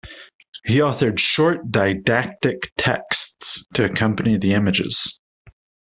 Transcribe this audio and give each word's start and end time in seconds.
He 0.65 0.77
authored 0.79 1.19
short 1.19 1.69
didactic 1.69 2.71
texts 2.75 3.63
to 3.75 3.83
accompany 3.85 4.35
the 4.39 4.53
images. 4.55 5.19